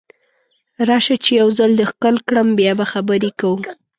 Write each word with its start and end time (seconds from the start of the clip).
راشه 0.87 1.15
چې 1.23 1.31
یو 1.41 1.49
ځل 1.57 1.71
دې 1.79 1.85
کړم 2.01 2.15
ښکل 2.21 2.57
بیا 2.59 2.71
به 2.79 2.85
خبرې 2.93 3.31
کوو 3.39 3.59